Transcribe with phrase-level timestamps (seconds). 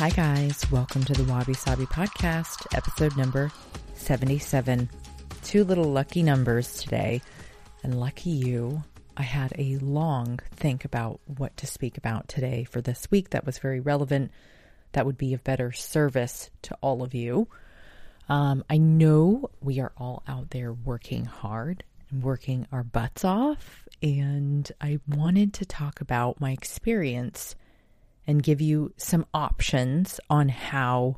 [0.00, 0.64] Hi, guys.
[0.70, 3.52] Welcome to the Wabi Sabi podcast, episode number
[3.96, 4.88] 77.
[5.42, 7.20] Two little lucky numbers today.
[7.82, 8.82] And lucky you,
[9.18, 13.44] I had a long think about what to speak about today for this week that
[13.44, 14.30] was very relevant,
[14.92, 17.46] that would be of better service to all of you.
[18.26, 23.86] Um, I know we are all out there working hard and working our butts off,
[24.02, 27.54] and I wanted to talk about my experience
[28.30, 31.16] and give you some options on how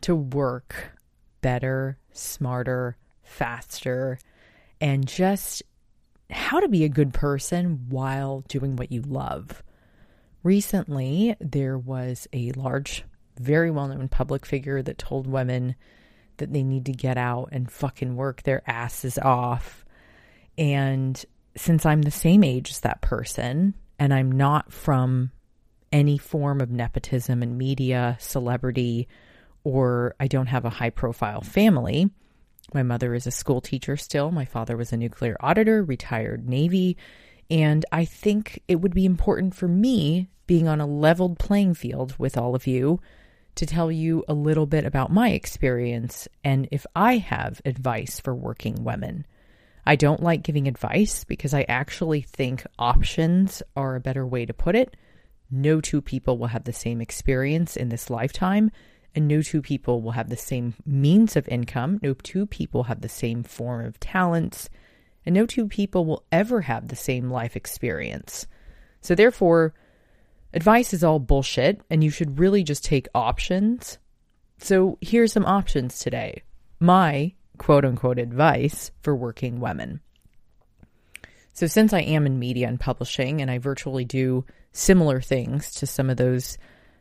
[0.00, 0.98] to work
[1.42, 4.18] better, smarter, faster,
[4.80, 5.62] and just
[6.28, 9.62] how to be a good person while doing what you love.
[10.42, 13.04] Recently, there was a large,
[13.38, 15.76] very well known public figure that told women
[16.38, 19.84] that they need to get out and fucking work their asses off.
[20.58, 21.24] And
[21.56, 25.30] since I'm the same age as that person and I'm not from
[25.92, 29.08] any form of nepotism in media, celebrity,
[29.64, 32.10] or I don't have a high profile family.
[32.72, 34.30] My mother is a school teacher still.
[34.30, 36.96] My father was a nuclear auditor, retired Navy.
[37.50, 42.14] And I think it would be important for me, being on a leveled playing field
[42.18, 43.00] with all of you,
[43.56, 48.34] to tell you a little bit about my experience and if I have advice for
[48.34, 49.26] working women.
[49.84, 54.54] I don't like giving advice because I actually think options are a better way to
[54.54, 54.94] put it.
[55.50, 58.70] No two people will have the same experience in this lifetime,
[59.14, 61.98] and no two people will have the same means of income.
[62.02, 64.68] No two people have the same form of talents,
[65.26, 68.46] and no two people will ever have the same life experience.
[69.00, 69.74] So, therefore,
[70.54, 73.98] advice is all bullshit, and you should really just take options.
[74.58, 76.42] So, here's some options today.
[76.78, 80.00] My quote unquote advice for working women.
[81.52, 85.86] So, since I am in media and publishing and I virtually do similar things to
[85.86, 86.58] some of those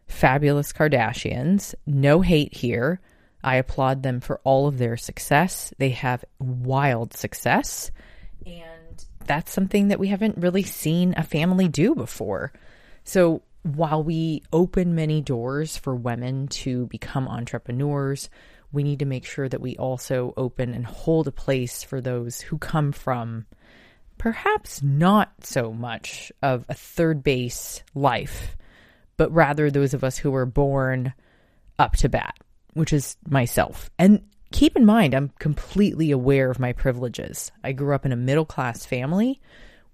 [0.07, 2.99] fabulous Kardashians, no hate here.
[3.43, 5.73] I applaud them for all of their success.
[5.77, 7.91] They have wild success.
[8.45, 12.51] And that's something that we haven't really seen a family do before.
[13.03, 18.29] So, while we open many doors for women to become entrepreneurs,
[18.71, 22.39] we need to make sure that we also open and hold a place for those
[22.39, 23.45] who come from
[24.19, 28.55] perhaps not so much of a third base life,
[29.17, 31.13] but rather those of us who were born
[31.79, 32.37] up to bat,
[32.73, 33.89] which is myself.
[33.97, 34.21] And
[34.51, 37.51] keep in mind, I'm completely aware of my privileges.
[37.63, 39.41] I grew up in a middle class family.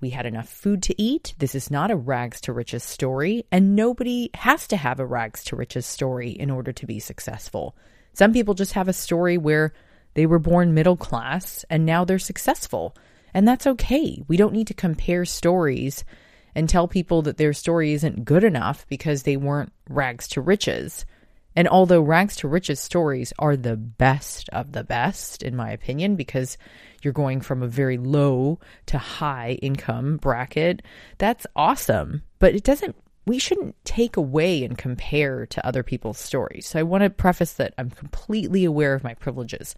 [0.01, 1.35] We had enough food to eat.
[1.37, 5.43] This is not a rags to riches story, and nobody has to have a rags
[5.45, 7.77] to riches story in order to be successful.
[8.13, 9.71] Some people just have a story where
[10.15, 12.95] they were born middle class and now they're successful.
[13.35, 14.23] And that's okay.
[14.29, 16.05] We don't need to compare stories
[16.55, 21.05] and tell people that their story isn't good enough because they weren't rags to riches.
[21.53, 26.15] And although rags to riches stories are the best of the best, in my opinion,
[26.15, 26.57] because
[27.01, 30.81] you're going from a very low to high income bracket,
[31.17, 32.23] that's awesome.
[32.39, 32.95] But it doesn't,
[33.27, 36.67] we shouldn't take away and compare to other people's stories.
[36.67, 39.75] So I want to preface that I'm completely aware of my privileges.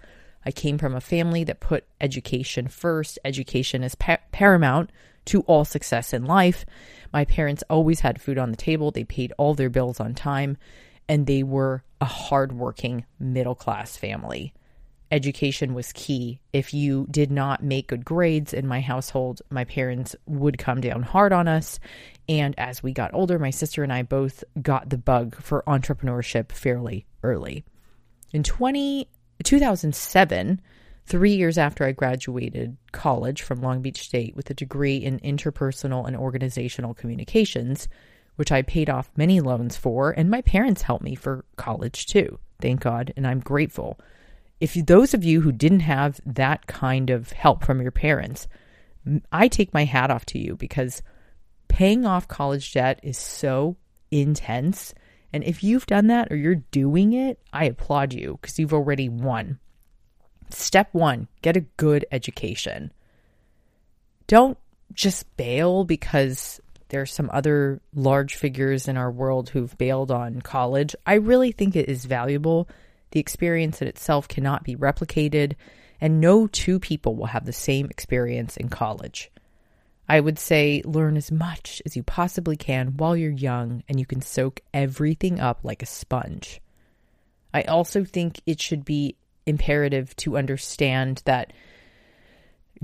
[0.47, 3.19] I came from a family that put education first.
[3.25, 4.91] Education is pa- paramount
[5.25, 6.65] to all success in life.
[7.11, 10.55] My parents always had food on the table, they paid all their bills on time,
[11.09, 14.53] and they were a hardworking middle class family.
[15.11, 16.39] Education was key.
[16.53, 21.03] If you did not make good grades in my household, my parents would come down
[21.03, 21.77] hard on us.
[22.29, 26.53] And as we got older, my sister and I both got the bug for entrepreneurship
[26.53, 27.65] fairly early.
[28.31, 29.09] In 20
[29.43, 30.61] 2007,
[31.05, 36.05] three years after I graduated college from Long Beach State with a degree in interpersonal
[36.05, 37.87] and organizational communications,
[38.35, 42.39] which I paid off many loans for, and my parents helped me for college too.
[42.59, 43.99] Thank God, and I'm grateful.
[44.59, 48.47] If you, those of you who didn't have that kind of help from your parents,
[49.31, 51.01] I take my hat off to you because
[51.67, 53.77] paying off college debt is so
[54.11, 54.93] intense
[55.33, 59.09] and if you've done that or you're doing it, I applaud you because you've already
[59.09, 59.59] won.
[60.49, 62.91] Step one get a good education.
[64.27, 64.57] Don't
[64.93, 70.95] just bail because there's some other large figures in our world who've bailed on college.
[71.05, 72.69] I really think it is valuable.
[73.11, 75.55] The experience in itself cannot be replicated,
[75.99, 79.31] and no two people will have the same experience in college.
[80.09, 84.05] I would say learn as much as you possibly can while you're young and you
[84.05, 86.61] can soak everything up like a sponge.
[87.53, 89.15] I also think it should be
[89.45, 91.51] imperative to understand that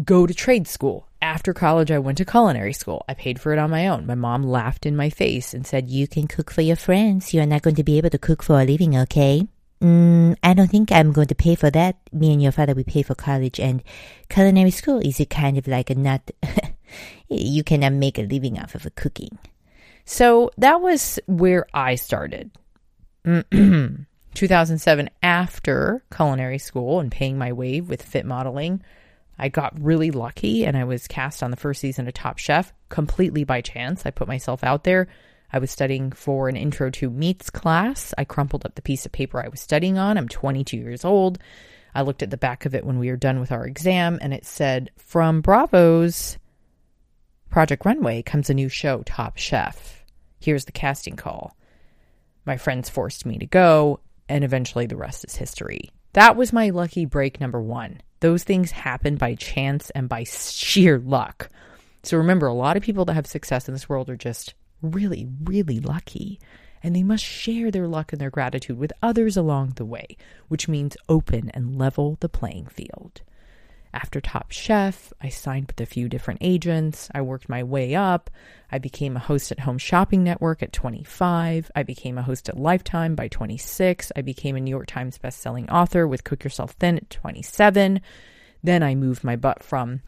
[0.04, 1.08] go to trade school.
[1.22, 3.06] after college, I went to culinary school.
[3.08, 4.06] I paid for it on my own.
[4.06, 7.34] My mom laughed in my face and said, You can cook for your friends.
[7.34, 9.48] You're not going to be able to cook for a living, okay?
[9.82, 11.96] Mm, I don't think I'm going to pay for that.
[12.12, 13.84] Me and your father, we pay for college and
[14.30, 16.30] culinary school is kind of like a not,
[17.30, 19.38] you cannot make a living off of cooking.
[20.06, 22.52] So that was where I started.
[24.34, 28.82] 2007, after culinary school and paying my way with fit modeling,
[29.38, 32.74] I got really lucky and I was cast on the first season of Top Chef
[32.90, 34.06] completely by chance.
[34.06, 35.08] I put myself out there.
[35.52, 38.14] I was studying for an intro to meats class.
[38.18, 40.18] I crumpled up the piece of paper I was studying on.
[40.18, 41.38] I'm 22 years old.
[41.96, 44.34] I looked at the back of it when we were done with our exam and
[44.34, 46.38] it said, From Bravo's
[47.54, 50.04] Project Runway comes a new show, Top Chef.
[50.40, 51.56] Here's the casting call.
[52.48, 55.92] My friends forced me to go, and eventually the rest is history.
[56.14, 58.02] That was my lucky break number one.
[58.22, 61.48] Those things happen by chance and by sheer luck.
[62.02, 65.28] So remember, a lot of people that have success in this world are just really,
[65.44, 66.40] really lucky.
[66.82, 70.18] And they must share their luck and their gratitude with others along the way,
[70.48, 73.22] which means open and level the playing field.
[73.94, 77.10] After Top Chef, I signed with a few different agents.
[77.14, 78.32] I worked my way up.
[78.72, 81.70] I became a host at Home Shopping Network at 25.
[81.76, 84.12] I became a host at Lifetime by 26.
[84.16, 88.02] I became a New York Times bestselling author with Cook Yourself Thin at 27.
[88.64, 90.02] Then I moved my butt from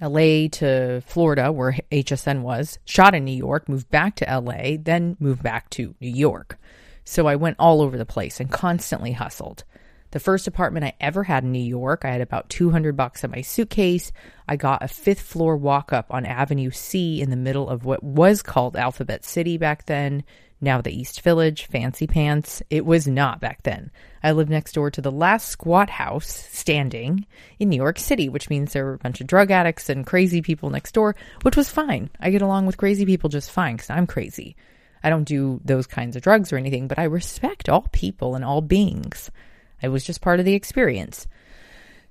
[0.00, 5.16] LA to Florida, where HSN was, shot in New York, moved back to LA, then
[5.18, 6.58] moved back to New York.
[7.04, 9.64] So I went all over the place and constantly hustled.
[10.12, 13.30] The first apartment I ever had in New York, I had about 200 bucks in
[13.30, 14.12] my suitcase.
[14.48, 18.02] I got a fifth floor walk up on Avenue C in the middle of what
[18.02, 20.24] was called Alphabet City back then,
[20.60, 22.62] now the East Village, fancy pants.
[22.70, 23.90] It was not back then.
[24.22, 27.26] I lived next door to the last squat house standing
[27.58, 30.40] in New York City, which means there were a bunch of drug addicts and crazy
[30.40, 32.10] people next door, which was fine.
[32.20, 34.56] I get along with crazy people just fine because I'm crazy.
[35.02, 38.44] I don't do those kinds of drugs or anything, but I respect all people and
[38.44, 39.30] all beings.
[39.82, 41.26] I was just part of the experience.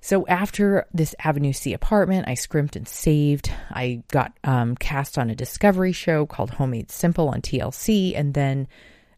[0.02, 3.52] So after this Avenue C apartment, I scrimped and saved.
[3.72, 8.68] I got um, cast on a discovery show called Homemade Simple on TLC, and then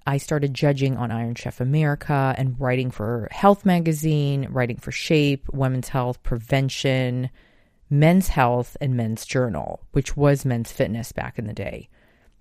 [0.05, 5.49] I started judging on Iron Chef America and writing for Health Magazine, writing for Shape,
[5.51, 7.29] Women's Health, Prevention,
[7.89, 11.89] Men's Health, and Men's Journal, which was Men's Fitness back in the day.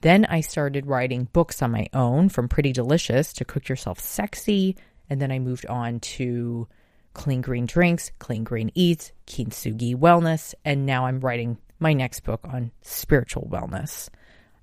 [0.02, 4.76] Then I started writing books on my own, from Pretty Delicious to Cook Yourself Sexy,
[5.08, 6.68] and then I moved on to
[7.14, 12.40] Clean Green Drinks, Clean Green Eats, Kintsugi Wellness, and now I'm writing my next book
[12.44, 14.08] on spiritual wellness.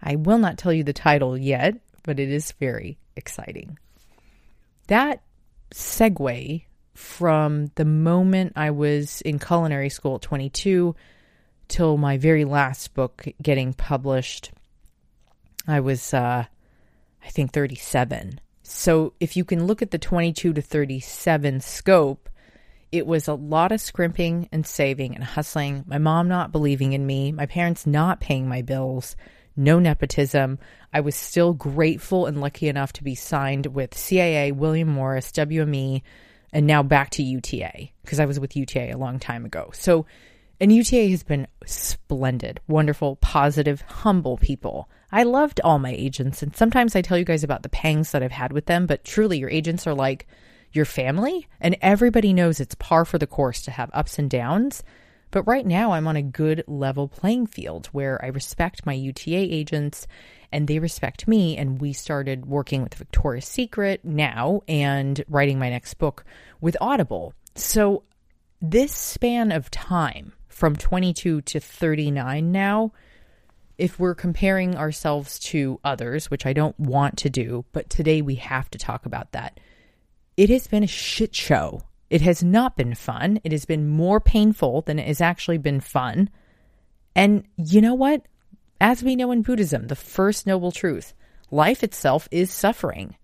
[0.01, 3.77] I will not tell you the title yet, but it is very exciting.
[4.87, 5.23] That
[5.71, 6.63] segue
[6.93, 10.95] from the moment I was in culinary school at 22
[11.67, 14.51] till my very last book getting published,
[15.67, 16.45] I was, uh,
[17.23, 18.39] I think, 37.
[18.63, 22.29] So if you can look at the 22 to 37 scope,
[22.93, 25.83] it was a lot of scrimping and saving and hustling.
[25.85, 29.15] My mom not believing in me, my parents not paying my bills,
[29.55, 30.59] no nepotism.
[30.93, 36.01] I was still grateful and lucky enough to be signed with CAA, William Morris, WME,
[36.53, 39.71] and now back to UTA because I was with UTA a long time ago.
[39.73, 40.05] So,
[40.59, 44.87] and UTA has been splendid, wonderful, positive, humble people.
[45.13, 48.23] I loved all my agents, and sometimes I tell you guys about the pangs that
[48.23, 50.25] I've had with them, but truly, your agents are like
[50.71, 54.81] your family, and everybody knows it's par for the course to have ups and downs.
[55.29, 59.37] But right now, I'm on a good level playing field where I respect my UTA
[59.37, 60.07] agents
[60.51, 61.57] and they respect me.
[61.57, 66.23] And we started working with Victoria's Secret now and writing my next book
[66.59, 67.33] with Audible.
[67.55, 68.03] So,
[68.61, 72.93] this span of time from 22 to 39 now
[73.83, 78.35] if we're comparing ourselves to others, which I don't want to do, but today we
[78.35, 79.59] have to talk about that.
[80.37, 81.81] It has been a shit show.
[82.09, 83.41] It has not been fun.
[83.43, 86.29] It has been more painful than it has actually been fun.
[87.13, 88.25] And you know what?
[88.79, 91.13] As we know in Buddhism, the first noble truth
[91.51, 93.17] life itself is suffering.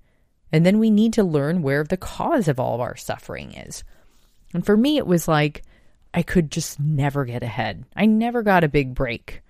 [0.51, 3.85] And then we need to learn where the cause of all of our suffering is.
[4.53, 5.63] And for me, it was like
[6.13, 7.85] I could just never get ahead.
[7.95, 9.41] I never got a big break.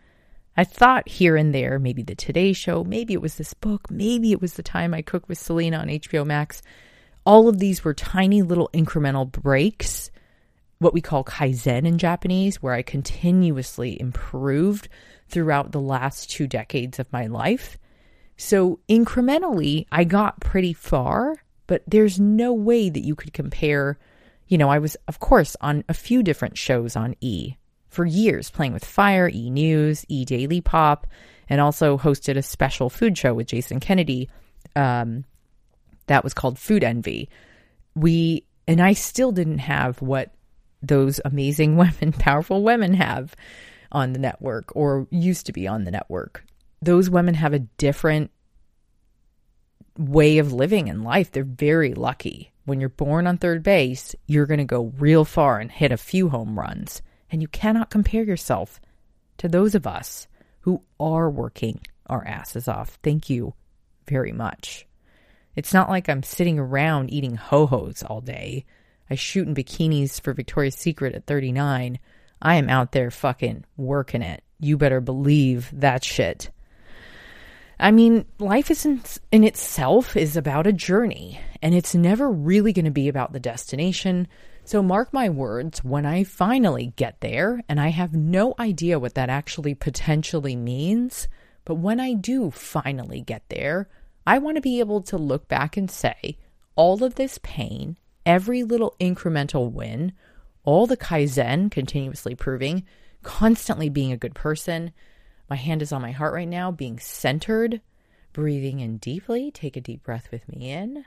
[0.60, 4.34] I thought here and there, maybe the Today Show, maybe it was this book, maybe
[4.34, 6.62] it was the time I cooked with Selena on HBO Max.
[7.26, 10.12] All of these were tiny little incremental breaks,
[10.80, 14.90] what we call kaizen in Japanese, where I continuously improved
[15.30, 17.78] throughout the last two decades of my life.
[18.36, 21.36] So incrementally, I got pretty far,
[21.68, 23.98] but there's no way that you could compare.
[24.50, 27.56] You know, I was, of course, on a few different shows on E
[27.90, 31.08] for years, playing with fire, E News, E Daily Pop,
[31.50, 34.30] and also hosted a special food show with Jason Kennedy
[34.76, 35.26] um,
[36.08, 37.30] that was called Food Envy.
[37.96, 40.34] We, and I still didn't have what
[40.82, 43.36] those amazing women, powerful women have
[43.92, 46.46] on the network or used to be on the network.
[46.82, 48.32] Those women have a different
[49.98, 51.32] way of living in life.
[51.32, 52.52] They're very lucky.
[52.66, 55.98] When you're born on third base, you're going to go real far and hit a
[55.98, 57.02] few home runs.
[57.32, 58.80] And you cannot compare yourself
[59.38, 60.28] to those of us
[60.62, 62.98] who are working our asses off.
[63.04, 63.54] Thank you
[64.08, 64.88] very much.
[65.56, 68.66] It's not like I'm sitting around eating ho hos all day.
[69.10, 72.00] I shoot in bikinis for Victoria's Secret at 39.
[72.42, 74.44] I am out there fucking working it.
[74.60, 76.52] You better believe that shit.
[77.80, 82.86] I mean, life isn't in itself is about a journey, and it's never really going
[82.86, 84.28] to be about the destination.
[84.70, 89.16] So mark my words, when I finally get there, and I have no idea what
[89.16, 91.28] that actually potentially means,
[91.66, 93.90] but when I do finally get there,
[94.28, 96.38] I want to be able to look back and say,
[96.76, 97.98] all of this pain,
[98.28, 100.14] every little incremental win,
[100.64, 102.86] all the Kaizen continuously proving,
[103.24, 104.92] constantly being a good person,
[105.50, 107.82] my hand is on my heart right now, being centered,
[108.34, 109.50] breathing in deeply.
[109.50, 111.06] Take a deep breath with me in.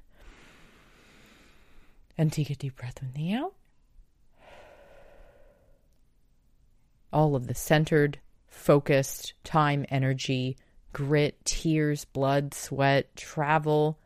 [2.18, 3.54] And take a deep breath in me out.
[7.12, 10.56] All of the centered, focused time, energy,
[10.92, 13.98] grit, tears, blood, sweat, travel,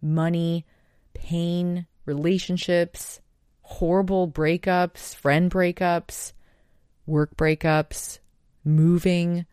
[0.00, 0.66] money,
[1.14, 3.20] pain, relationships,
[3.62, 6.32] horrible breakups, friend breakups,
[7.06, 8.18] work breakups,
[8.64, 9.46] moving,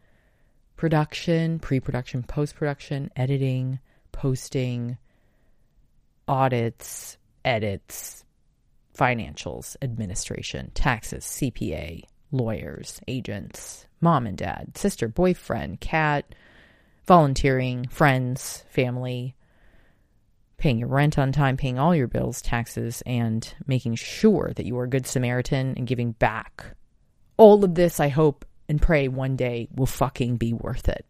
[0.75, 3.79] production, pre production, post production, editing,
[4.11, 4.97] posting,
[6.27, 8.23] audits, edits,
[8.97, 16.33] financials, administration, taxes, CPA, lawyers, agents, mom and dad, sister, boyfriend, cat,
[17.05, 19.35] volunteering, friends, family,
[20.57, 24.77] paying your rent on time, paying all your bills, taxes, and making sure that you
[24.77, 26.75] are a good Samaritan and giving back.
[27.37, 31.05] All of this, I hope, and pray one day will fucking be worth it.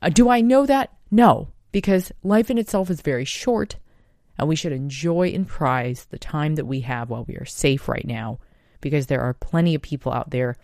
[0.00, 0.90] Uh, do I know that?
[1.10, 3.76] No, because life in itself is very short,
[4.38, 7.88] and we should enjoy and prize the time that we have while we are safe
[7.88, 8.38] right now,
[8.80, 10.56] because there are plenty of people out there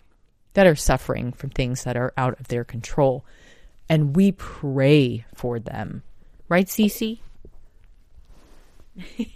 [0.53, 3.25] that are suffering from things that are out of their control,
[3.87, 6.03] and we pray for them.
[6.49, 7.19] Right, Cece?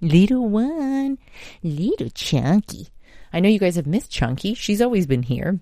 [0.00, 1.18] little one,
[1.62, 2.88] little chunky.
[3.34, 4.54] I know you guys have missed Chunky.
[4.54, 5.58] She's always been here.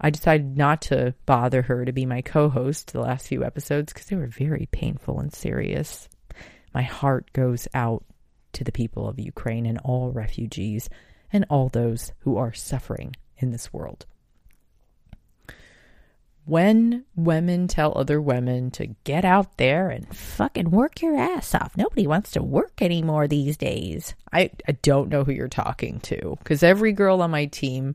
[0.00, 3.92] I decided not to bother her to be my co host the last few episodes
[3.92, 6.08] because they were very painful and serious.
[6.72, 8.04] My heart goes out
[8.52, 10.88] to the people of Ukraine and all refugees
[11.32, 14.06] and all those who are suffering in this world.
[16.44, 21.76] When women tell other women to get out there and fucking work your ass off,
[21.76, 24.14] nobody wants to work anymore these days.
[24.32, 27.94] I, I don't know who you're talking to because every girl on my team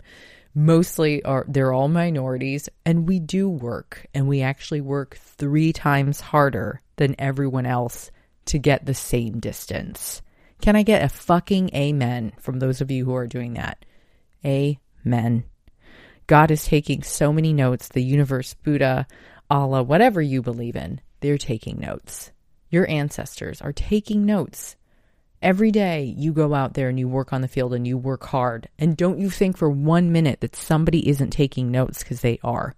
[0.53, 6.21] mostly are they're all minorities and we do work and we actually work 3 times
[6.21, 8.09] harder than everyone else
[8.45, 10.21] to get the same distance.
[10.61, 13.83] Can I get a fucking amen from those of you who are doing that?
[14.45, 15.43] Amen.
[16.27, 17.87] God is taking so many notes.
[17.87, 19.07] The universe, Buddha,
[19.49, 22.31] Allah, whatever you believe in, they're taking notes.
[22.69, 24.75] Your ancestors are taking notes.
[25.41, 28.25] Every day you go out there and you work on the field and you work
[28.25, 28.67] hard.
[28.79, 32.73] And don't you think for one minute that somebody isn't taking notes because they are.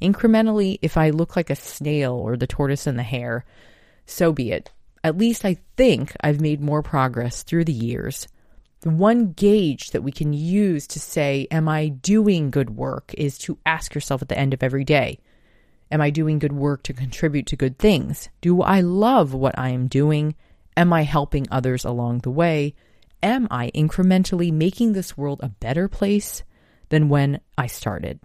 [0.00, 3.44] Incrementally, if I look like a snail or the tortoise and the hare,
[4.06, 4.70] so be it.
[5.04, 8.28] At least I think I've made more progress through the years
[8.82, 13.14] the one gauge that we can use to say, Am I doing good work?
[13.16, 15.18] is to ask yourself at the end of every day,
[15.90, 18.28] Am I doing good work to contribute to good things?
[18.40, 20.34] Do I love what I am doing?
[20.76, 22.74] Am I helping others along the way?
[23.22, 26.42] Am I incrementally making this world a better place
[26.88, 28.18] than when I started?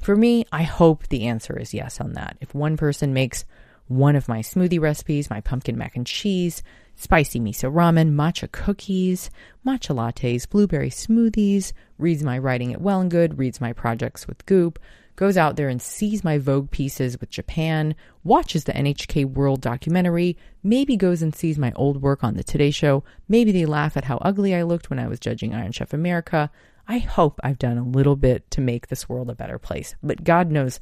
[0.00, 2.36] For me, I hope the answer is yes on that.
[2.42, 3.46] If one person makes
[3.88, 6.62] one of my smoothie recipes, my pumpkin mac and cheese,
[6.96, 9.30] spicy miso ramen, matcha cookies,
[9.66, 14.46] matcha lattes, blueberry smoothies, reads my writing at Well and Good, reads my projects with
[14.46, 14.78] Goop,
[15.16, 20.36] goes out there and sees my Vogue pieces with Japan, watches the NHK World documentary,
[20.62, 24.04] maybe goes and sees my old work on the Today Show, maybe they laugh at
[24.04, 26.50] how ugly I looked when I was judging Iron Chef America.
[26.86, 30.24] I hope I've done a little bit to make this world a better place, but
[30.24, 30.80] God knows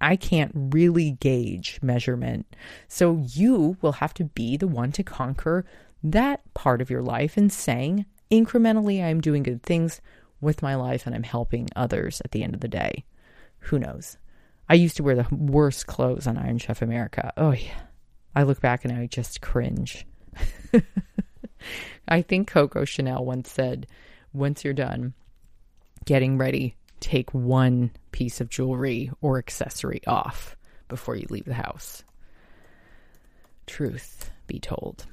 [0.00, 2.46] I can't really gauge measurement.
[2.88, 5.64] So you will have to be the one to conquer
[6.02, 10.00] that part of your life and saying, incrementally, I'm doing good things.
[10.40, 13.04] with my life and I'm helping others at the end of the day.
[13.60, 14.18] Who knows?
[14.68, 17.32] I used to wear the worst clothes on Iron Chef America.
[17.36, 17.80] Oh, yeah.
[18.34, 20.06] I look back and I just cringe.
[22.08, 23.86] I think Coco Chanel once said,
[24.32, 25.14] once you're done
[26.04, 30.56] getting ready, take one piece of jewelry or accessory off
[30.88, 32.02] before you leave the house.
[33.66, 35.06] Truth be told.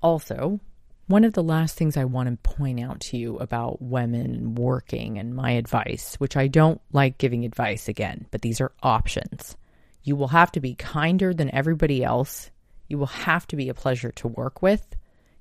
[0.00, 0.60] Also,
[1.08, 5.18] one of the last things I want to point out to you about women working
[5.18, 9.56] and my advice, which I don't like giving advice again, but these are options.
[10.02, 12.50] You will have to be kinder than everybody else.
[12.88, 14.96] You will have to be a pleasure to work with.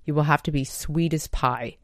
[0.05, 1.77] You will have to be sweet as pie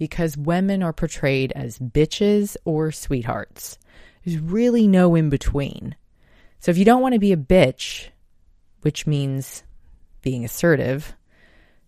[0.00, 3.78] because women are portrayed as bitches or sweethearts.
[4.24, 5.94] There's really no in between.
[6.58, 8.08] So if you don't want to be a bitch,
[8.80, 9.62] which means
[10.22, 11.14] being assertive,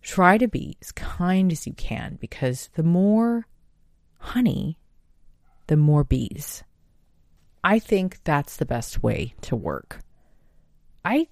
[0.03, 3.47] try to be as kind as you can because the more
[4.19, 4.77] honey,
[5.65, 6.63] the more bees.
[7.63, 10.01] I think that's the best way to work.
[11.03, 11.29] I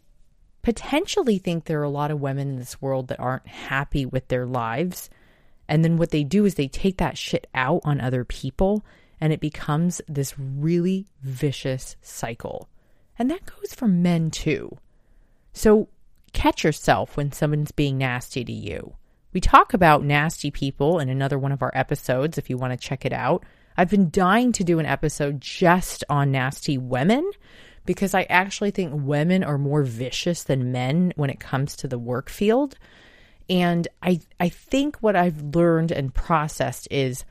[0.63, 4.29] potentially think there are a lot of women in this world that aren't happy with
[4.29, 5.11] their lives.
[5.71, 8.83] And then what they do is they take that shit out on other people
[9.21, 12.67] and it becomes this really vicious cycle.
[13.17, 14.77] And that goes for men too.
[15.53, 15.87] So
[16.33, 18.95] catch yourself when someone's being nasty to you.
[19.31, 22.87] We talk about nasty people in another one of our episodes if you want to
[22.87, 23.45] check it out.
[23.77, 27.31] I've been dying to do an episode just on nasty women
[27.85, 31.97] because I actually think women are more vicious than men when it comes to the
[31.97, 32.77] work field.
[33.51, 37.25] And I I think what I've learned and processed is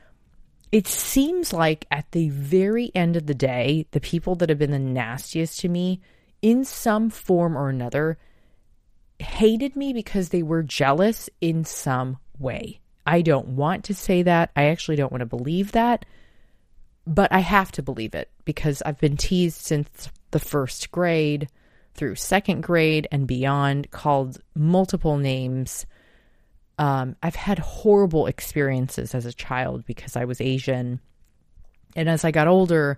[0.71, 4.71] it seems like at the very end of the day, the people that have been
[4.71, 5.99] the nastiest to me
[6.41, 8.19] in some form or another
[9.19, 12.79] hated me because they were jealous in some way.
[13.05, 14.51] I don't want to say that.
[14.55, 16.05] I actually don't want to believe that.
[17.07, 21.49] But I have to believe it because I've been teased since the first grade
[21.95, 25.85] through second grade and beyond, called multiple names.
[26.81, 30.99] Um, I've had horrible experiences as a child because I was Asian.
[31.95, 32.97] And as I got older,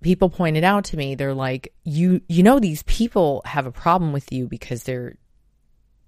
[0.00, 4.12] people pointed out to me they're like you you know these people have a problem
[4.12, 5.16] with you because they're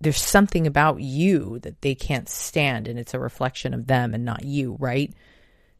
[0.00, 4.24] there's something about you that they can't stand and it's a reflection of them and
[4.24, 5.12] not you right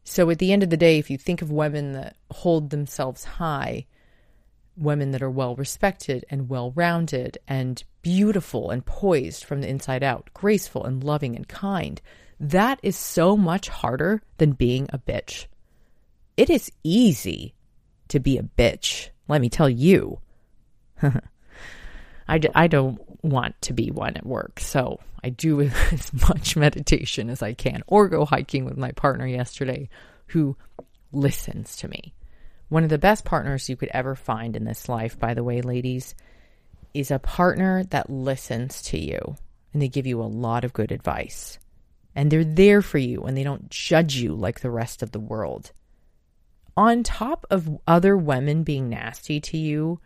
[0.03, 3.23] so at the end of the day if you think of women that hold themselves
[3.23, 3.85] high
[4.79, 10.03] women that are well respected and well rounded and beautiful and poised from the inside
[10.03, 12.01] out graceful and loving and kind
[12.39, 15.47] that is so much harder than being a bitch
[16.39, 17.53] it is easy
[18.07, 19.09] to be a bitch.
[19.27, 20.19] Let me tell you.
[22.27, 24.61] I, d- I don't want to be one at work.
[24.61, 25.61] So I do
[25.91, 29.89] as much meditation as I can or go hiking with my partner yesterday
[30.27, 30.55] who
[31.11, 32.13] listens to me.
[32.69, 35.61] One of the best partners you could ever find in this life, by the way,
[35.61, 36.15] ladies,
[36.93, 39.35] is a partner that listens to you
[39.73, 41.59] and they give you a lot of good advice.
[42.15, 45.19] And they're there for you and they don't judge you like the rest of the
[45.19, 45.71] world
[46.79, 49.99] on top of other women being nasty to you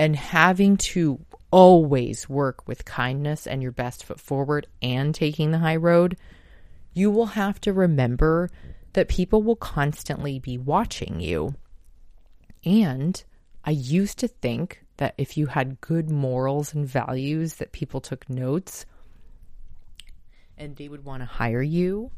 [0.00, 5.60] and having to always work with kindness and your best foot forward and taking the
[5.60, 6.16] high road,
[6.92, 8.50] you will have to remember
[8.94, 11.54] that people will constantly be watching you.
[12.68, 13.24] And
[13.64, 18.28] I used to think that if you had good morals and values, that people took
[18.28, 18.84] notes
[20.58, 22.10] and they would want to hire you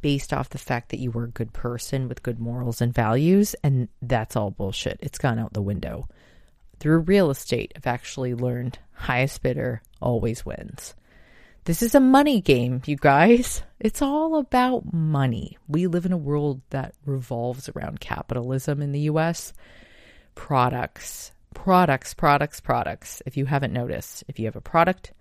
[0.00, 3.54] based off the fact that you were a good person with good morals and values.
[3.62, 4.98] And that's all bullshit.
[5.02, 6.08] It's gone out the window.
[6.78, 10.94] Through real estate, I've actually learned highest bidder always wins.
[11.70, 13.62] This is a money game, you guys.
[13.78, 15.56] It's all about money.
[15.68, 19.52] We live in a world that revolves around capitalism in the US.
[20.34, 23.22] Products, products, products, products.
[23.24, 25.12] If you haven't noticed, if you have a product,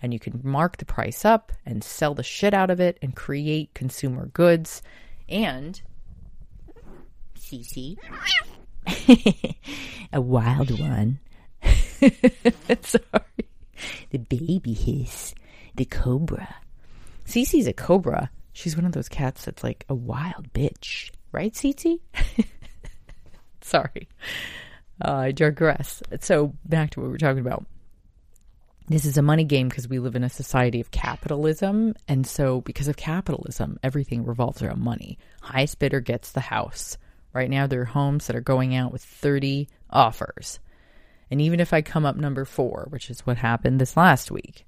[0.00, 3.16] and you can mark the price up and sell the shit out of it and
[3.16, 4.82] create consumer goods.
[5.28, 5.82] And
[7.36, 7.96] Cece,
[10.12, 11.18] a wild one.
[11.64, 13.48] Sorry,
[14.10, 15.34] the baby hiss,
[15.76, 16.56] the cobra.
[17.26, 18.30] Cece's a cobra.
[18.52, 22.00] She's one of those cats that's like a wild bitch, right, Cece?
[23.60, 24.08] Sorry,
[25.04, 26.02] uh, I digress.
[26.20, 27.66] So back to what we were talking about
[28.88, 31.94] this is a money game because we live in a society of capitalism.
[32.06, 35.18] And so, because of capitalism, everything revolves around money.
[35.42, 36.96] Highest bidder gets the house.
[37.32, 40.60] Right now, there are homes that are going out with 30 offers.
[41.30, 44.64] And even if I come up number four, which is what happened this last week,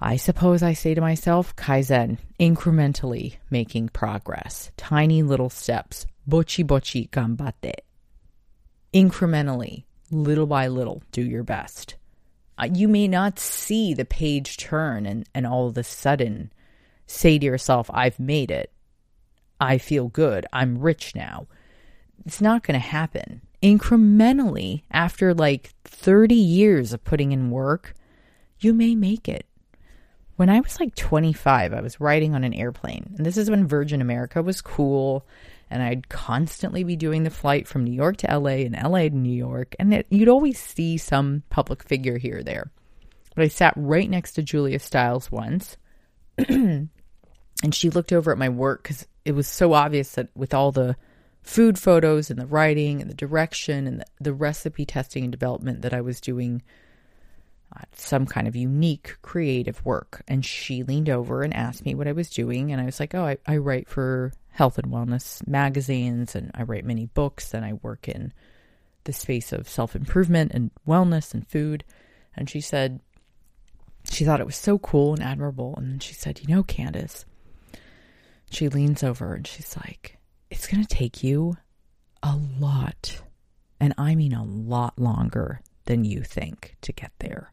[0.00, 7.10] I suppose I say to myself, Kaizen, incrementally making progress, tiny little steps, bochi bochi
[7.10, 7.74] gambate.
[8.94, 11.96] Incrementally, little by little, do your best.
[12.56, 16.52] Uh, you may not see the page turn and, and all of a sudden
[17.06, 18.72] say to yourself, I've made it.
[19.60, 20.46] I feel good.
[20.52, 21.48] I'm rich now.
[22.24, 23.40] It's not going to happen.
[23.62, 27.94] Incrementally, after like 30 years of putting in work,
[28.60, 29.47] you may make it.
[30.38, 33.12] When I was like 25, I was riding on an airplane.
[33.16, 35.26] And this is when Virgin America was cool.
[35.68, 39.10] And I'd constantly be doing the flight from New York to LA and LA to
[39.10, 39.74] New York.
[39.80, 42.70] And it, you'd always see some public figure here or there.
[43.34, 45.76] But I sat right next to Julia Stiles once.
[46.48, 46.88] and
[47.72, 50.94] she looked over at my work because it was so obvious that with all the
[51.42, 55.82] food photos and the writing and the direction and the, the recipe testing and development
[55.82, 56.62] that I was doing
[57.92, 60.22] some kind of unique creative work.
[60.26, 62.72] And she leaned over and asked me what I was doing.
[62.72, 66.62] And I was like, oh, I, I write for health and wellness magazines and I
[66.62, 68.32] write many books and I work in
[69.04, 71.84] the space of self improvement and wellness and food.
[72.34, 73.00] And she said,
[74.10, 75.74] she thought it was so cool and admirable.
[75.76, 77.24] And she said, you know, Candice,
[78.50, 80.18] she leans over and she's like,
[80.50, 81.56] it's going to take you
[82.22, 83.20] a lot,
[83.78, 87.52] and I mean a lot longer than you think to get there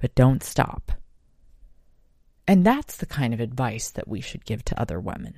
[0.00, 0.92] but don't stop.
[2.46, 5.34] And that's the kind of advice that we should give to other women.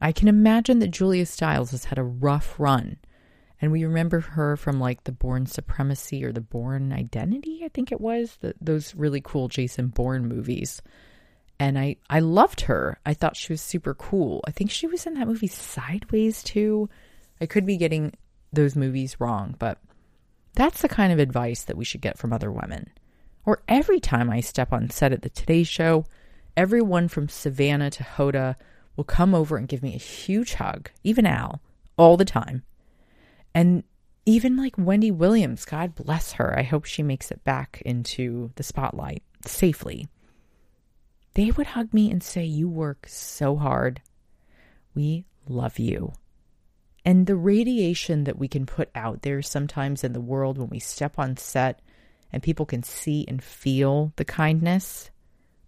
[0.00, 2.98] I can imagine that Julia Stiles has had a rough run.
[3.60, 7.90] And we remember her from like the Bourne Supremacy or the Bourne Identity, I think
[7.90, 10.82] it was, the, those really cool Jason Bourne movies.
[11.58, 13.00] And I, I loved her.
[13.04, 14.44] I thought she was super cool.
[14.46, 16.90] I think she was in that movie Sideways too.
[17.40, 18.12] I could be getting
[18.52, 19.78] those movies wrong, but
[20.54, 22.90] that's the kind of advice that we should get from other women
[23.46, 26.04] or every time I step on set at the Today Show,
[26.56, 28.56] everyone from Savannah to Hoda
[28.96, 31.62] will come over and give me a huge hug, even Al,
[31.96, 32.64] all the time.
[33.54, 33.84] And
[34.26, 38.64] even like Wendy Williams, God bless her, I hope she makes it back into the
[38.64, 40.08] spotlight safely.
[41.34, 44.00] They would hug me and say, You work so hard.
[44.94, 46.12] We love you.
[47.04, 50.80] And the radiation that we can put out there sometimes in the world when we
[50.80, 51.80] step on set
[52.36, 55.10] and people can see and feel the kindness,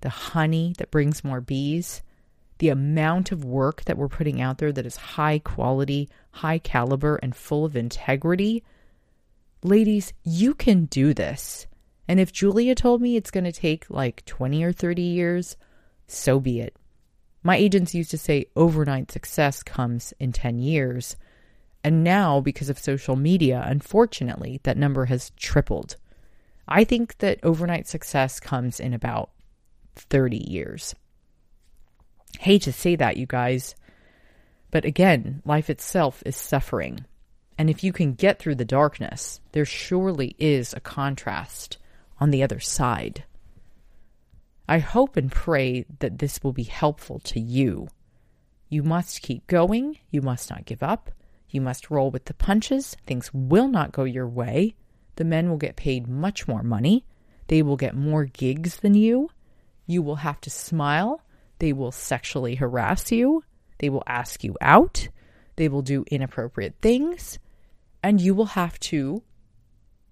[0.03, 2.03] the honey that brings more bees,
[2.59, 7.17] the amount of work that we're putting out there that is high quality, high caliber,
[7.23, 8.63] and full of integrity.
[9.63, 11.67] Ladies, you can do this.
[12.07, 15.57] And if Julia told me it's going to take like 20 or 30 years,
[16.07, 16.77] so be it.
[17.43, 21.17] My agents used to say overnight success comes in 10 years.
[21.83, 25.97] And now, because of social media, unfortunately, that number has tripled.
[26.69, 29.31] I think that overnight success comes in about
[29.97, 30.95] 30 years.
[32.39, 33.75] Hate to say that, you guys.
[34.71, 37.07] But again, life itself is suffering.
[37.57, 41.79] And if you can get through the darkness, there surely is a contrast
[42.21, 43.25] on the other side.
[44.69, 47.89] I hope and pray that this will be helpful to you.
[48.69, 49.99] You must keep going.
[50.11, 51.11] You must not give up.
[51.49, 52.95] You must roll with the punches.
[53.07, 54.75] Things will not go your way
[55.19, 57.05] the men will get paid much more money.
[57.49, 59.31] They will get more gigs than you.
[59.85, 61.23] You will have to smile.
[61.59, 63.43] They will sexually harass you.
[63.79, 65.09] They will ask you out.
[65.57, 67.41] They will do inappropriate things.
[68.01, 69.25] And you will have to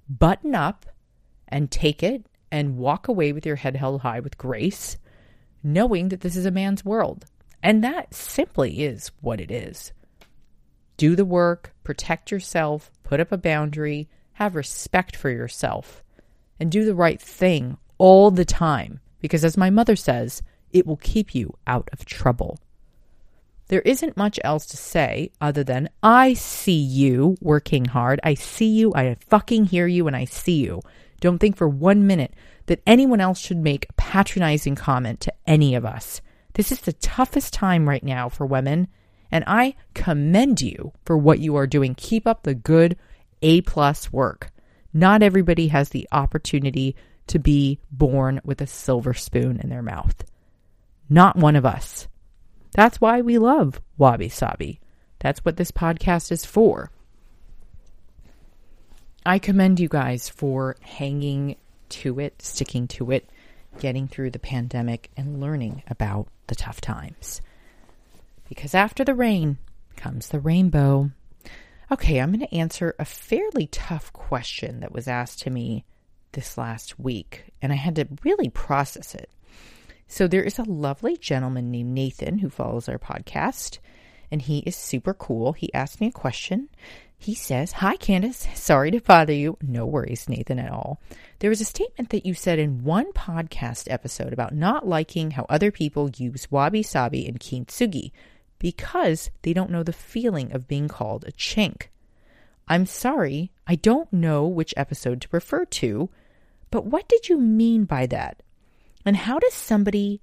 [0.09, 0.87] button up
[1.47, 4.97] and take it and walk away with your head held high with grace,
[5.62, 7.27] knowing that this is a man's world.
[7.62, 9.92] And that simply is what it is.
[10.97, 16.03] Do the work, protect yourself, put up a boundary, have respect for yourself
[16.61, 20.99] and do the right thing all the time because, as my mother says, it will
[20.99, 22.59] keep you out of trouble.
[23.68, 28.20] There isn't much else to say other than I see you working hard.
[28.22, 28.92] I see you.
[28.94, 30.83] I fucking hear you and I see you.
[31.20, 32.35] Don't think for one minute
[32.66, 36.20] that anyone else should make a patronizing comment to any of us.
[36.53, 38.88] This is the toughest time right now for women,
[39.31, 41.94] and I commend you for what you are doing.
[41.94, 42.96] Keep up the good
[43.42, 44.51] a plus work.
[44.92, 46.96] Not everybody has the opportunity
[47.27, 50.25] to be born with a silver spoon in their mouth.
[51.09, 52.09] Not one of us.
[52.72, 54.81] That's why we love Wabi Sabi.
[55.18, 56.90] That's what this podcast is for.
[59.25, 61.57] I commend you guys for hanging
[61.88, 63.29] to it, sticking to it,
[63.81, 67.40] getting through the pandemic, and learning about the tough times.
[68.49, 69.59] Because after the rain
[69.96, 71.11] comes the rainbow.
[71.90, 75.85] Okay, I'm going to answer a fairly tough question that was asked to me
[76.33, 79.31] this last week, and I had to really process it.
[80.09, 83.79] So, there is a lovely gentleman named Nathan who follows our podcast,
[84.33, 85.53] and he is super cool.
[85.53, 86.70] He asked me a question.
[87.18, 88.55] He says, Hi, Candice.
[88.57, 89.57] Sorry to bother you.
[89.62, 91.01] No worries, Nathan, at all.
[91.38, 95.46] There was a statement that you said in one podcast episode about not liking how
[95.49, 98.11] other people use wabi sabi and kintsugi
[98.59, 101.88] because they don't know the feeling of being called a chink.
[102.69, 106.09] I'm sorry, I don't know which episode to refer to,
[106.71, 108.42] but what did you mean by that?
[109.05, 110.21] And how does somebody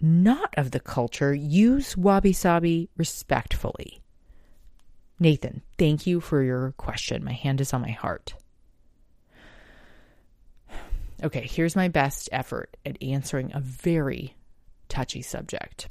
[0.00, 4.02] not of the culture use wabi sabi respectfully?
[5.20, 7.22] Nathan, thank you for your question.
[7.22, 8.34] My hand is on my heart.
[11.22, 14.34] Okay, here's my best effort at answering a very
[14.88, 15.88] touchy subject.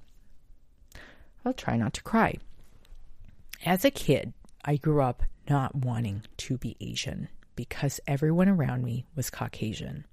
[1.45, 2.35] I'll try not to cry.
[3.65, 9.05] As a kid, I grew up not wanting to be Asian because everyone around me
[9.15, 10.05] was Caucasian.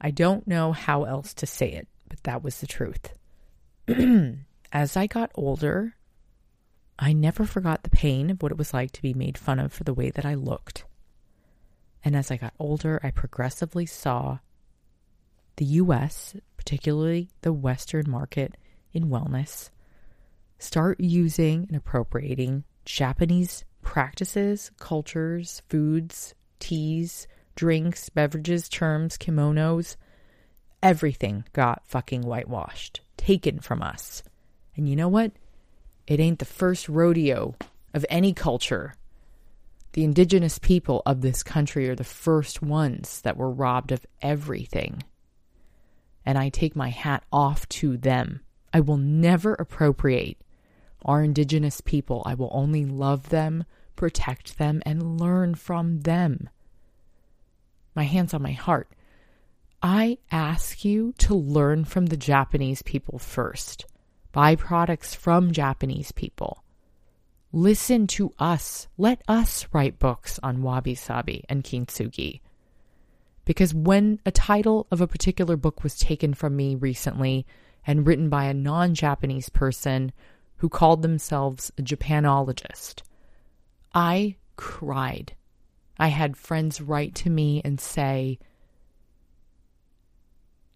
[0.00, 3.12] I don't know how else to say it, but that was the truth.
[4.72, 5.94] As I got older,
[6.98, 9.72] I never forgot the pain of what it was like to be made fun of
[9.72, 10.84] for the way that I looked.
[12.04, 14.38] And as I got older, I progressively saw
[15.56, 18.56] the US, particularly the Western market
[18.92, 19.70] in wellness,
[20.58, 29.96] start using and appropriating Japanese practices, cultures, foods, teas, drinks, beverages, terms, kimonos.
[30.82, 34.22] Everything got fucking whitewashed, taken from us.
[34.76, 35.32] And you know what?
[36.06, 37.54] It ain't the first rodeo
[37.94, 38.94] of any culture.
[39.92, 45.02] The indigenous people of this country are the first ones that were robbed of everything.
[46.24, 48.40] And I take my hat off to them.
[48.72, 50.38] I will never appropriate
[51.04, 52.22] our indigenous people.
[52.26, 53.64] I will only love them,
[53.96, 56.48] protect them, and learn from them.
[57.94, 58.88] My hands on my heart.
[59.82, 63.86] I ask you to learn from the Japanese people first.
[64.32, 66.64] Buy products from Japanese people.
[67.52, 68.88] Listen to us.
[68.98, 72.40] Let us write books on wabi sabi and kintsugi.
[73.44, 77.46] Because when a title of a particular book was taken from me recently
[77.86, 80.12] and written by a non Japanese person
[80.58, 83.02] who called themselves a Japanologist.
[83.94, 85.34] I cried.
[85.98, 88.38] I had friends write to me and say,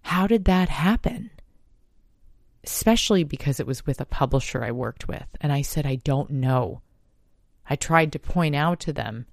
[0.03, 1.31] How did that happen?
[2.65, 5.27] Especially because it was with a publisher I worked with.
[5.41, 6.81] And I said, I don't know.
[7.69, 9.27] I tried to point out to them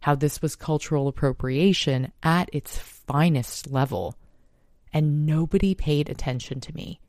[0.00, 4.16] how this was cultural appropriation at its finest level,
[4.92, 7.00] and nobody paid attention to me.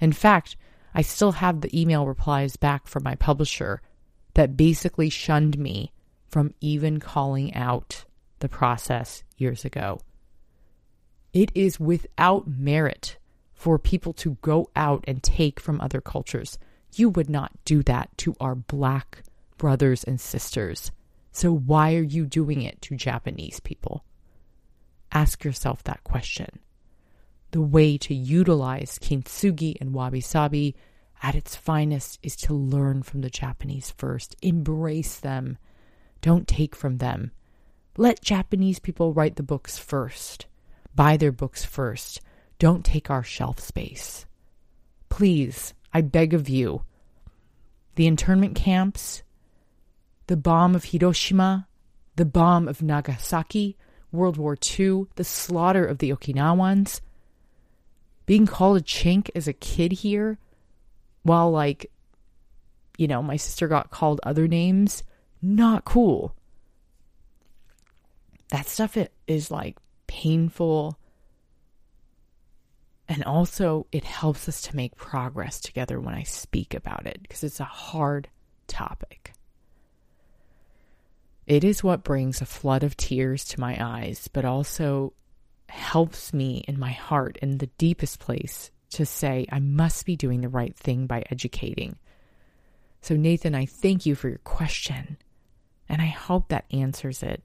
[0.00, 0.56] In fact,
[0.94, 3.80] I still have the email replies back from my publisher
[4.34, 5.92] that basically shunned me
[6.28, 8.04] from even calling out
[8.40, 10.00] the process years ago.
[11.32, 13.18] It is without merit
[13.54, 16.58] for people to go out and take from other cultures.
[16.94, 19.22] You would not do that to our black
[19.56, 20.90] brothers and sisters.
[21.30, 24.04] So, why are you doing it to Japanese people?
[25.12, 26.58] Ask yourself that question
[27.52, 30.74] the way to utilize kintsugi and wabi sabi
[31.22, 35.56] at its finest is to learn from the Japanese first, embrace them,
[36.20, 37.30] don't take from them.
[37.96, 40.46] Let Japanese people write the books first,
[40.94, 42.20] buy their books first.
[42.58, 44.24] Don't take our shelf space.
[45.08, 46.84] Please, I beg of you.
[47.96, 49.24] The internment camps,
[50.28, 51.66] the bomb of Hiroshima,
[52.14, 53.76] the bomb of Nagasaki,
[54.12, 57.00] World War II, the slaughter of the Okinawans,
[58.32, 60.38] being called a chink as a kid here,
[61.22, 61.90] while like,
[62.96, 65.02] you know, my sister got called other names,
[65.42, 66.34] not cool.
[68.48, 70.98] That stuff it is like painful.
[73.06, 77.44] And also, it helps us to make progress together when I speak about it because
[77.44, 78.30] it's a hard
[78.66, 79.34] topic.
[81.46, 85.12] It is what brings a flood of tears to my eyes, but also
[85.72, 90.42] helps me in my heart in the deepest place to say, I must be doing
[90.42, 91.96] the right thing by educating.
[93.00, 95.16] So, Nathan, I thank you for your question,
[95.88, 97.42] and I hope that answers it.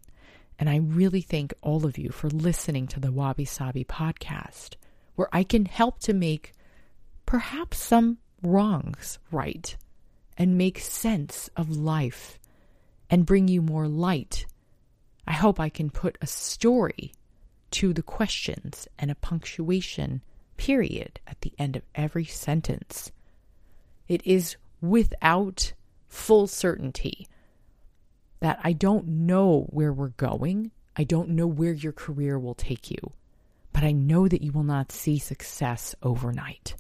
[0.60, 4.76] And I really thank all of you for listening to the Wabi Sabi podcast,
[5.16, 6.52] where I can help to make
[7.26, 9.76] perhaps some wrongs right
[10.38, 12.40] and make sense of life
[13.10, 14.46] and bring you more light.
[15.26, 17.14] I hope I can put a story
[17.72, 20.22] to the questions and a punctuation
[20.58, 23.12] period at the end of every sentence.
[24.08, 25.74] It is without
[26.08, 27.28] full certainty
[28.40, 30.72] that I don't know where we're going.
[30.96, 33.12] I don't know where your career will take you,
[33.74, 36.76] but I know that you will not see success overnight.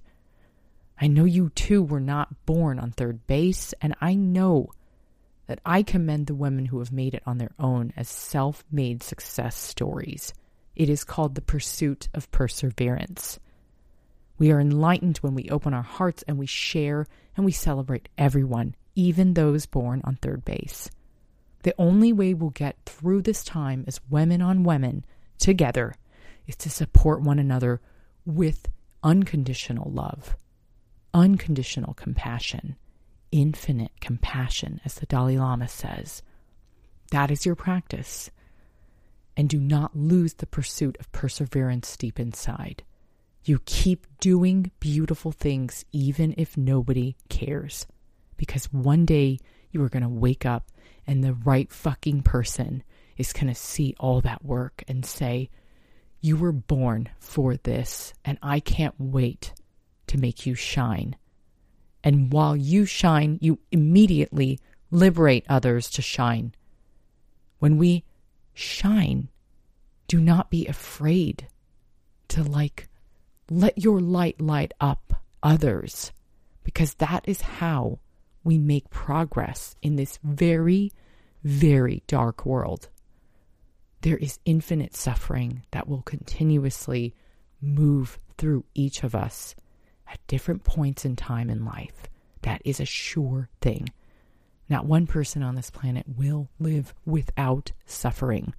[1.00, 4.71] I know you too were not born on third base, and I know
[5.45, 9.04] that I commend the women who have made it on their own as self made
[9.04, 10.34] success stories.
[10.78, 13.40] It is called the pursuit of perseverance.
[14.38, 18.76] We are enlightened when we open our hearts and we share and we celebrate everyone,
[18.94, 20.92] even those born on third base.
[21.63, 25.04] The only way we'll get through this time as women on women
[25.40, 25.96] together
[26.46, 27.82] is to support one another
[28.24, 28.68] with
[29.02, 30.36] unconditional love,
[31.12, 32.76] unconditional compassion,
[33.32, 36.22] infinite compassion, as the Dalai Lama says.
[37.10, 38.30] That is your practice.
[39.38, 42.84] And do not lose the pursuit of perseverance deep inside.
[43.45, 47.88] You keep doing beautiful things even if nobody cares.
[48.36, 49.39] Because one day
[49.71, 50.69] you are going to wake up
[51.06, 52.84] and the right fucking person
[53.15, 55.50] is going to see all that work and say,
[56.19, 59.54] You were born for this, and I can't wait
[60.08, 61.15] to make you shine
[62.08, 64.60] and while you shine, you immediately
[64.91, 66.54] liberate others to shine.
[67.60, 68.06] When we
[68.58, 69.30] shine,
[70.08, 71.48] do not be afraid
[72.30, 72.89] to like
[73.50, 76.12] let your light light up others
[76.63, 78.00] because that is how
[78.43, 80.91] we make progress in this very,
[81.43, 82.89] very dark world.
[84.02, 87.13] There is infinite suffering that will continuously
[87.62, 89.56] move through each of us
[90.08, 92.08] at different points in time in life.
[92.41, 93.89] That is a sure thing.
[94.70, 98.54] Not one person on this planet will live without suffering.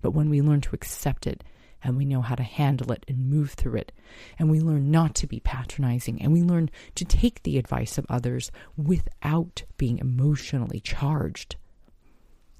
[0.00, 1.44] But when we learn to accept it
[1.84, 3.92] and we know how to handle it and move through it,
[4.38, 8.06] and we learn not to be patronizing, and we learn to take the advice of
[8.08, 11.56] others without being emotionally charged.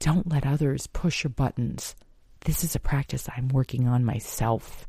[0.01, 1.95] Don't let others push your buttons.
[2.41, 4.88] This is a practice I'm working on myself.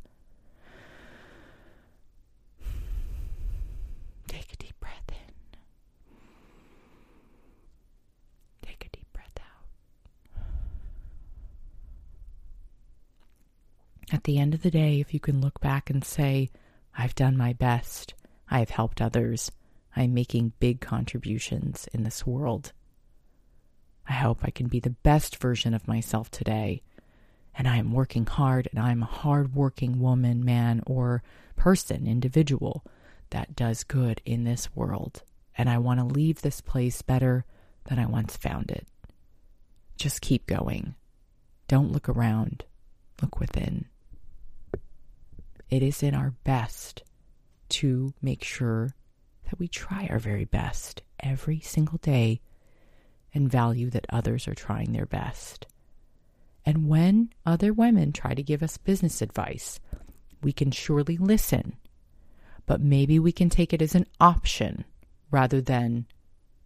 [14.12, 16.50] At the end of the day, if you can look back and say,
[16.96, 18.14] I've done my best,
[18.50, 19.52] I have helped others,
[19.96, 22.74] I'm making big contributions in this world.
[24.08, 26.82] I hope I can be the best version of myself today.
[27.56, 31.24] And I am working hard, and I'm a hard working woman, man, or
[31.56, 32.84] person, individual
[33.30, 35.24] that does good in this world.
[35.56, 37.46] And I want to leave this place better
[37.86, 38.88] than I once found it.
[39.98, 40.96] Just keep going.
[41.68, 42.66] Don't look around,
[43.22, 43.86] look within
[45.74, 47.02] it is in our best
[47.68, 48.94] to make sure
[49.46, 52.40] that we try our very best every single day
[53.34, 55.66] and value that others are trying their best.
[56.64, 59.80] And when other women try to give us business advice,
[60.44, 61.76] we can surely listen,
[62.68, 64.86] but maybe we can take it as an option
[65.32, 66.06] rather than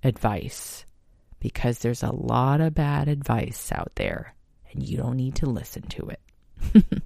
[0.04, 0.84] advice
[1.40, 4.36] because there's a lot of bad advice out there
[4.74, 7.02] and you don't need to listen to it.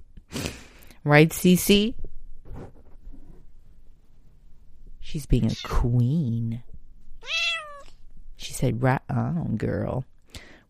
[1.04, 1.94] Right, Cece?
[5.00, 6.62] She's being a queen.
[8.36, 10.04] She said, right on, girl.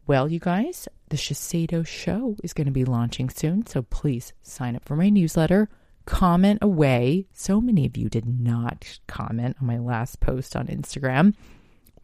[0.06, 4.74] Well, you guys, the Shiseido show is going to be launching soon, so please sign
[4.74, 5.68] up for my newsletter.
[6.06, 7.26] Comment away.
[7.32, 11.34] So many of you did not comment on my last post on Instagram.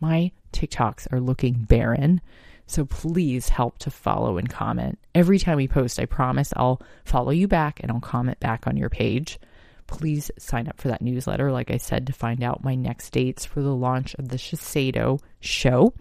[0.00, 2.20] My TikToks are looking barren.
[2.68, 4.98] So please help to follow and comment.
[5.14, 8.76] Every time we post, I promise I'll follow you back and I'll comment back on
[8.76, 9.40] your page.
[9.86, 13.46] Please sign up for that newsletter, like I said, to find out my next dates
[13.46, 15.94] for the launch of the Shiseido show.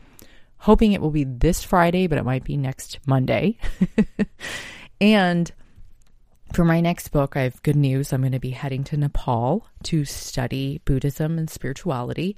[0.58, 3.58] Hoping it will be this Friday, but it might be next Monday.
[5.02, 5.50] and
[6.52, 8.12] for my next book, I have good news.
[8.12, 12.36] I'm going to be heading to Nepal to study Buddhism and spirituality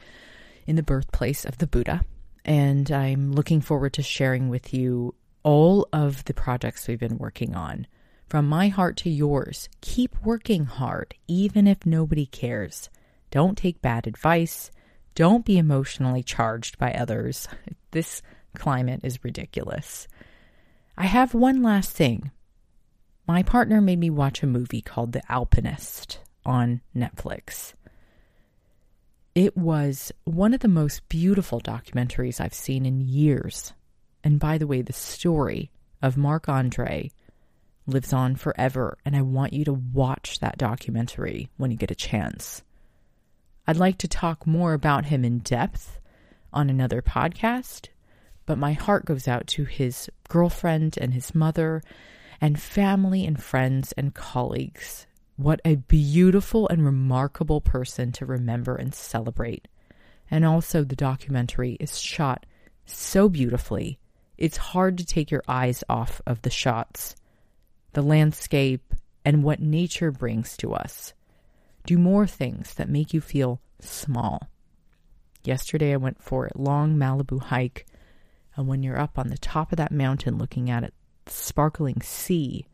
[0.68, 2.06] in the birthplace of the Buddha
[2.50, 7.56] and I'm looking forward to sharing with you all of the projects we've been working
[7.56, 7.86] on.
[8.28, 12.90] From my heart to yours, keep working hard, even if nobody cares.
[13.30, 14.72] Don't take bad advice.
[15.14, 17.48] Don't be emotionally charged by others.
[17.92, 18.22] This
[18.54, 20.08] climate is ridiculous.
[20.96, 22.30] I have one last thing.
[23.28, 27.74] My partner made me watch a movie called The Alpinist on Netflix.
[29.36, 33.74] It was one of the most beautiful documentaries I've seen in years.
[34.24, 35.72] And by the way, the story
[36.02, 37.12] of Marc Andre
[37.86, 41.96] lives on forever, and I want you to watch that documentary when you get a
[41.96, 42.64] chance.
[43.68, 46.00] I'd like to talk more about him in depth
[46.52, 47.88] on another podcast,
[48.46, 51.84] but my heart goes out to his girlfriend and his mother
[52.42, 55.06] and family and friends and colleagues.
[55.40, 59.70] What a beautiful and remarkable person to remember and celebrate.
[60.30, 62.46] And also, the documentary is shot
[62.86, 64.00] so beautifully.
[64.38, 67.16] It's hard to take your eyes off of the shots,
[67.94, 71.14] the landscape, and what nature brings to us.
[71.86, 74.50] Do more things that make you feel small.
[75.46, 77.86] Yesterday, I went for a long Malibu hike,
[78.58, 80.94] and when you're up on the top of that mountain looking at it,
[81.28, 82.66] sparkling sea,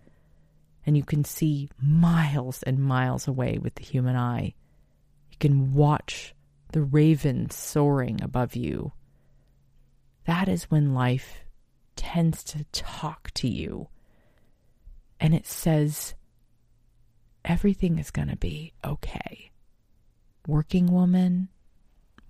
[0.85, 4.53] and you can see miles and miles away with the human eye,
[5.31, 6.35] you can watch
[6.71, 8.91] the ravens soaring above you.
[10.25, 11.39] That is when life
[11.95, 13.87] tends to talk to you,
[15.19, 16.13] and it says,
[17.43, 19.51] everything is going to be okay.
[20.47, 21.49] Working woman,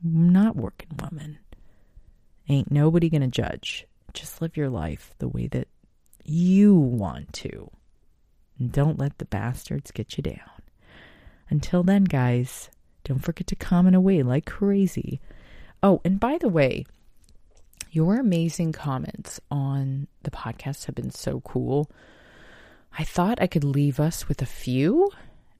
[0.04, 1.40] not working woman.
[2.48, 3.88] Ain't nobody going to judge.
[4.14, 5.68] Just live your life the way that
[6.24, 7.72] you want to.
[8.58, 10.62] And don't let the bastards get you down.
[11.50, 12.70] Until then, guys,
[13.04, 15.20] don't forget to comment away like crazy.
[15.84, 16.86] Oh, and by the way,
[17.92, 21.90] your amazing comments on the podcast have been so cool.
[22.98, 25.12] I thought I could leave us with a few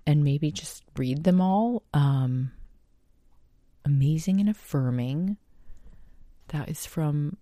[0.08, 1.84] and maybe just read them all.
[1.94, 2.52] Um,
[3.84, 5.38] amazing and affirming.
[6.50, 7.38] That is from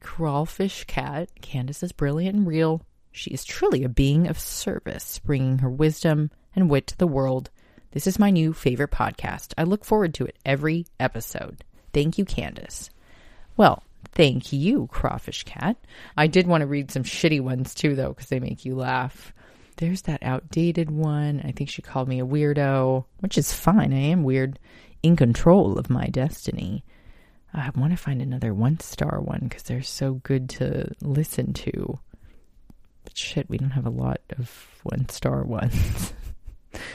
[0.00, 1.28] Crawfish Cat.
[1.40, 2.82] Candice is brilliant and real.
[3.16, 7.48] She is truly a being of service, bringing her wisdom and wit to the world.
[7.92, 9.54] This is my new favorite podcast.
[9.56, 11.62] I look forward to it every episode.
[11.92, 12.90] Thank you, Candice.
[13.56, 15.76] Well, thank you, Crawfish Cat.
[16.16, 19.32] I did want to read some shitty ones too, though, because they make you laugh.
[19.76, 21.40] There's that outdated one.
[21.44, 23.92] I think she called me a weirdo, which is fine.
[23.92, 24.58] I am weird,
[25.04, 26.82] in control of my destiny.
[27.54, 32.00] I want to find another one star one because they're so good to listen to.
[33.14, 36.12] Shit, we don't have a lot of one star ones.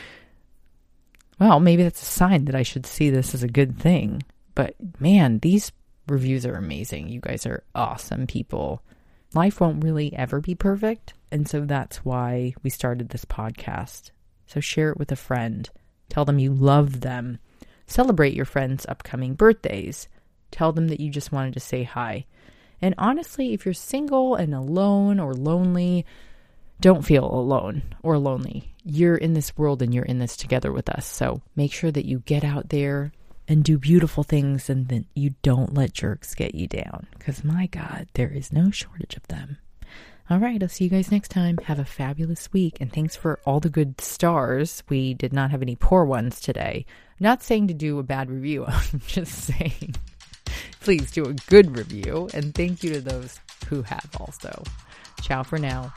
[1.39, 4.23] well, maybe that's a sign that I should see this as a good thing.
[4.53, 5.71] But man, these
[6.07, 7.09] reviews are amazing.
[7.09, 8.81] You guys are awesome people.
[9.33, 14.11] Life won't really ever be perfect, and so that's why we started this podcast.
[14.47, 15.69] So share it with a friend.
[16.09, 17.39] Tell them you love them.
[17.85, 20.09] Celebrate your friends' upcoming birthdays.
[20.51, 22.25] Tell them that you just wanted to say hi.
[22.81, 26.05] And honestly, if you're single and alone or lonely,
[26.81, 28.73] don't feel alone or lonely.
[28.83, 31.05] You're in this world and you're in this together with us.
[31.05, 33.11] So make sure that you get out there
[33.47, 37.07] and do beautiful things and that you don't let jerks get you down.
[37.17, 39.57] Because my God, there is no shortage of them.
[40.29, 41.57] All right, I'll see you guys next time.
[41.63, 44.83] Have a fabulous week, and thanks for all the good stars.
[44.87, 46.85] We did not have any poor ones today.
[47.19, 49.95] I'm not saying to do a bad review, I'm just saying
[50.79, 54.63] please do a good review, and thank you to those who have also.
[55.21, 55.93] Ciao for now.